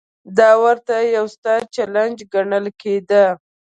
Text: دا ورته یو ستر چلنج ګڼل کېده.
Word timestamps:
دا 0.37 0.51
ورته 0.63 0.95
یو 1.15 1.25
ستر 1.35 1.59
چلنج 1.75 2.15
ګڼل 2.33 2.65
کېده. 2.81 3.25